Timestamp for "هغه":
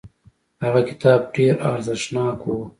0.63-0.81